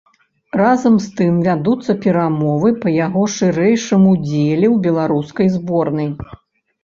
Разам 0.59 0.93
з 1.01 1.07
тым 1.17 1.35
вядуцца 1.47 1.95
перамовы 2.05 2.71
па 2.85 2.89
яго 3.05 3.21
шырэйшым 3.35 4.09
удзеле 4.15 4.67
ў 4.69 4.83
беларускай 4.87 5.47
зборнай. 5.57 6.09